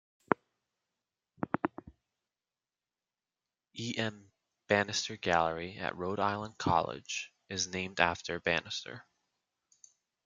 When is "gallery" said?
5.15-5.77